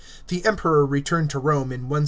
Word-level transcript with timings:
The 0.29 0.43
Emperor 0.45 0.83
returned 0.83 1.29
to 1.29 1.37
Rome 1.37 1.71
in 1.71 1.81
169 1.87 1.93
A. 1.93 1.99